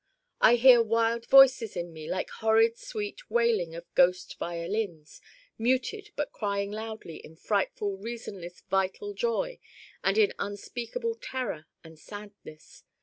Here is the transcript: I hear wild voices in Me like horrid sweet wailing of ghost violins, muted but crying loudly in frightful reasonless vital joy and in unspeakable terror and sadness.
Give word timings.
I 0.39 0.55
hear 0.55 0.81
wild 0.81 1.27
voices 1.27 1.75
in 1.77 1.93
Me 1.93 2.09
like 2.09 2.31
horrid 2.31 2.75
sweet 2.75 3.29
wailing 3.29 3.75
of 3.75 3.85
ghost 3.93 4.39
violins, 4.39 5.21
muted 5.59 6.09
but 6.15 6.31
crying 6.31 6.71
loudly 6.71 7.17
in 7.17 7.35
frightful 7.35 7.97
reasonless 7.97 8.61
vital 8.61 9.13
joy 9.13 9.59
and 10.03 10.17
in 10.17 10.33
unspeakable 10.39 11.19
terror 11.21 11.67
and 11.83 11.99
sadness. 11.99 12.83